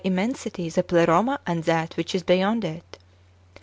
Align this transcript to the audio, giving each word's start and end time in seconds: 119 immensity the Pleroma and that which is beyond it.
119 0.03 0.11
immensity 0.13 0.67
the 0.71 0.81
Pleroma 0.81 1.39
and 1.45 1.63
that 1.65 1.95
which 1.95 2.15
is 2.15 2.23
beyond 2.23 2.65
it. 2.65 2.97